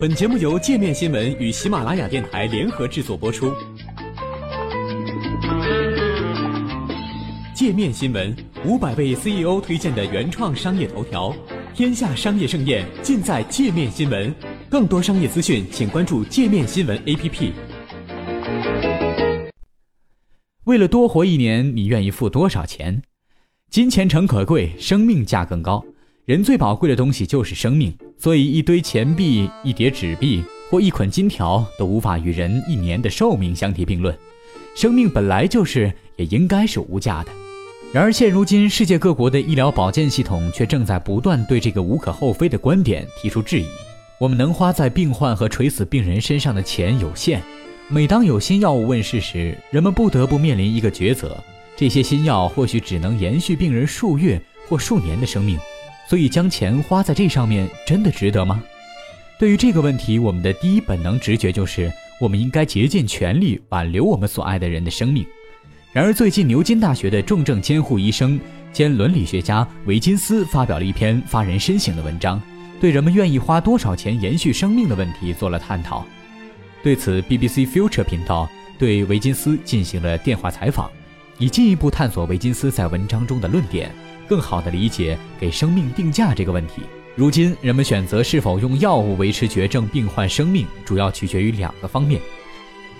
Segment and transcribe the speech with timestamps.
[0.00, 3.52] 本节目由界面新闻与喜马拉雅电台联合制作播出。
[7.52, 8.32] 界面新闻
[8.64, 11.34] 五百位 CEO 推荐的原创商业头条，
[11.74, 14.32] 天下商业盛宴尽在界面新闻。
[14.70, 17.50] 更多商业资讯，请关注界面新闻 APP。
[20.62, 23.02] 为了多活一年，你愿意付多少钱？
[23.68, 25.84] 金钱诚可贵，生命价更高。
[26.28, 34.14] 人最宝贵的东西就是生命，所以一堆钱币、一叠纸币或一捆金条都无法与人一年的寿命相提并论。
[34.76, 37.30] 生命本来就是，也应该是无价的。
[37.94, 43.66] 然而，现如今世界各国的医疗保健系统却正在不断对这个无可厚非的观点提出质疑。
[44.20, 47.42] 我们能花在病患和垂死病人身上的钱有限。
[47.88, 51.42] 每当有新药物问世时，人们不得不面临一个抉择：
[51.74, 54.38] 这些新药或许只能延续病人数月
[54.68, 55.58] 或数年的生命。
[56.08, 58.62] 所以，将钱花在这上面真的值得吗？
[59.38, 65.26] 对于这个问题，我们的第一本能直觉就是，我们应该竭尽全力挽留我们所爱的人的生命。
[65.92, 68.40] 然而，最近牛津大学的重症监护医生
[68.72, 72.40] 兼伦理学家维金斯发表了一篇发人深省的文章，
[72.80, 76.06] 对人们愿意花多少钱延续生命的问题做了探讨。
[76.82, 80.90] 对此，BBC Future 频道对维金斯进行了电话采访，
[81.36, 83.94] 以进一步探索维金斯在文章中的论点。
[84.28, 86.82] 更好地理解给生命定价这个问题。
[87.16, 92.20] 如今，人们选择是否用药物维持绝症病患生命，主要取决于两个方面：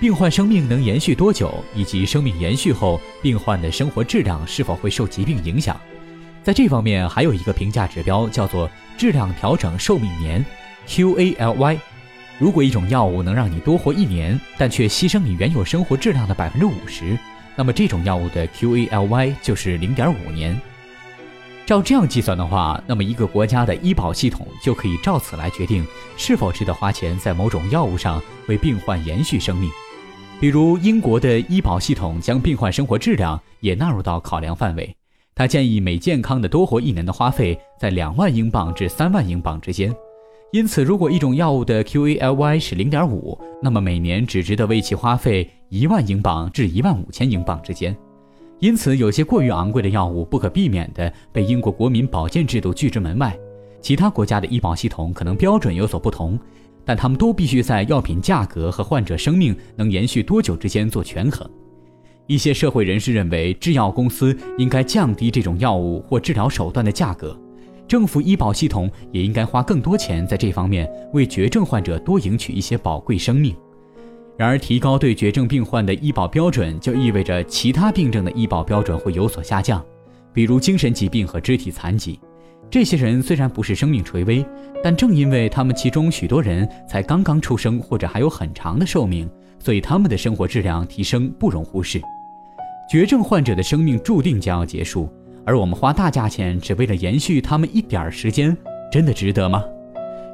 [0.00, 5.80] 病患生命能延续多久，以及生命延续后病患的生活质量是否会受疾病影响。
[6.42, 10.44] 在这方面，还有一个评价指标叫做质量调整寿命年
[10.88, 11.78] （QALY）。
[12.40, 17.18] 如果一种药物能让你多活一年，但却牺牲你原有生活质量的百分之五十，
[17.54, 20.60] 那么这种药物的 QALY 就是零点五年。
[21.68, 29.70] 照这样计算的话，那么一个国家的医保系统就可以照此来决定是否值得花钱在某种药物上为病患延续生命。
[30.40, 34.96] 比如，英国的医保系统将病患生活质量也纳入到考量范围。
[35.34, 39.94] 他建议每健康的多活一年的花费在两万英镑至三万英镑之间。
[40.52, 47.94] 因此，如果一种药物的 QALY 是零点五，那么每年只值得为其花费一万英镑至一万五千英镑之间。
[48.60, 53.36] 因此，有些过于昂贵的药物不可避免地被英国国民保健制度拒之门外。
[53.80, 56.36] 其他国家的医保系统可能标准有所不同，
[56.84, 61.48] 但他们都必须在药品价格和患者生命能延续多久之间做权衡。
[62.26, 67.38] 一些社会人士认为，制药公司应该降低这种药物或治疗手段的价格，
[67.86, 73.54] 政府医保系统也应该花更多钱在这方面，为绝症患者多赢取一些宝贵生命。
[74.38, 79.84] 然而，提高对绝症病患的医保标准，就意味着其他病症的医保标准会有所下降，
[80.32, 82.20] 比如精神疾病和肢体残疾。
[82.70, 84.46] 这些人虽然不是生命垂危，
[84.80, 89.28] 但正因为他们其中许多人才刚刚出生或者还有很长的寿命，
[89.58, 92.00] 所以他们的生活质量提升不容忽视。
[92.88, 95.12] 绝症患者的生命注定将要结束，
[95.44, 98.56] 而我们花大价钱只为了延续他们一点儿时间，
[98.92, 99.64] 真的值得吗？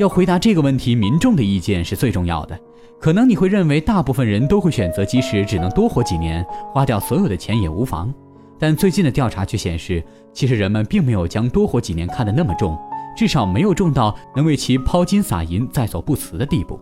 [0.00, 2.58] 要回答这个问题，民众的意见是最重要的。
[2.98, 8.10] 可能你会认为，大部分人都会选择，即使只能多活几年，花掉所有的钱也无妨。
[8.58, 10.02] 但最近的调查却显示，
[10.32, 12.78] 其实人们并没有将多活几年看得那么重，
[13.14, 16.80] 至少没有重到能为其抛金撒银在所不辞的地步。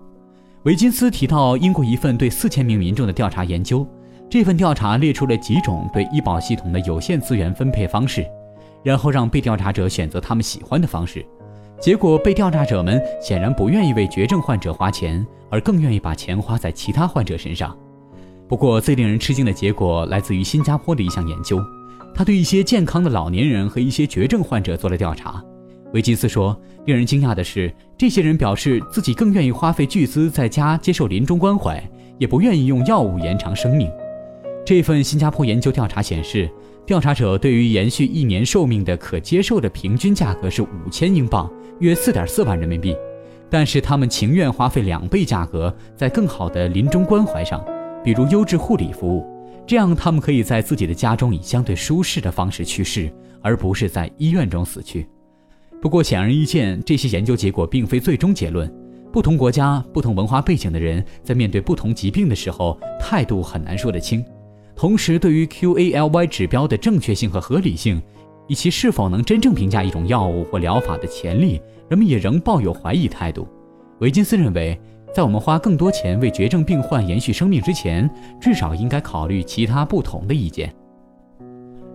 [0.63, 3.85] 维金斯提到英国一份对四千名民众的调查研究，
[4.31, 8.25] 这份调查列出了几种对医保系统的有限资源分配方式，
[8.85, 11.27] 然后让被调查者选择他们喜欢的方式。
[11.81, 17.77] 结果，被调查者们显然不愿意为绝症患者花钱，而更愿意把钱花在其他患者身上。
[18.49, 21.63] 不过，最令人吃惊的结果来自于新加坡的一项研究，
[22.13, 25.43] 他对一些健康的老年人和一些绝症患者做了调查。
[25.93, 31.83] 维金斯说：“令人惊讶的是，这些人表示自己更愿意花费巨资在家接受临终关怀，
[32.19, 33.89] 也不愿意用药物延长生命。”
[34.67, 36.51] 这份新加坡研究调查显示。
[36.89, 42.97] 调查者对于延续一年寿命的可接受的平均价格是五千英镑，约四点四万人民币，
[43.51, 47.63] 但是他们情愿花费两倍价格在更好的临终关怀上，
[48.03, 49.27] 比如优质护理服务，
[49.67, 53.13] 这样他们可以在自己的家中以相对舒适的方式去世，
[53.43, 55.07] 而不是在医院中死去。
[55.83, 58.67] 不过显而易见，这些研究结果并非最终结论。
[59.13, 64.25] 不同国家、不同文化背景的人在面对不同疾病的时候，态度很难说得清。
[64.79, 68.01] 同时，对于 QALY 指标的正确性和合理性，
[68.47, 73.49] 以及是否能真正评价一种药物或疗法的潜力，人们也仍抱有怀疑态度。
[73.99, 74.81] 维金斯认为，
[75.13, 78.09] 在我们花更多钱为绝症病患延续生命之前，
[78.41, 80.73] 至少应该考虑其他不同的意见。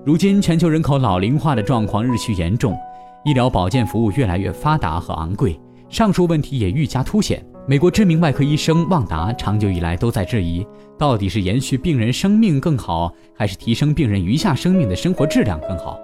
[0.04, 2.78] 如今，全球人口老龄化的状况日趋严重，
[3.24, 5.58] 医疗保健服务越来越发达和昂贵，
[5.88, 7.42] 上述问题也愈加凸显。
[7.65, 10.68] 美国知名外科医生旺达长久以来都在质疑，
[10.98, 15.98] 到底是延续病人生命更好，还是提升病人余下生命的生活质量更好？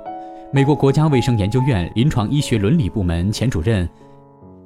[0.53, 3.88] 美国国家卫生研究院临床医学伦理部门前主任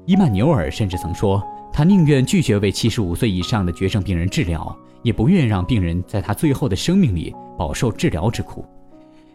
[0.06, 1.42] 伊曼纽尔甚至曾说，
[1.72, 8.64] 他宁愿拒绝为75岁以上的绝症病人治疗，也不愿让病人在他最后的生命里饱受治疗之苦。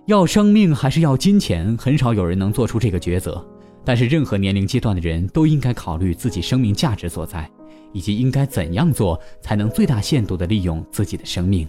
[0.07, 1.77] 要生命还是要金钱？
[1.77, 3.45] 很少有人能做出这个抉择。
[3.85, 7.51] 但是，任何年龄阶段的人都应该考虑自己生命价值所在，
[7.93, 11.67] 以及应该怎样做才能最大限度地利用自己的生命。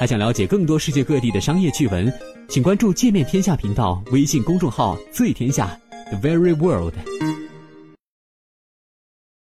[0.00, 2.12] 还想了解更多世界各地的商业趣闻，
[2.48, 5.78] 请关注“界面天下”频道微信公众号“最天下
[6.10, 6.94] The Very World”。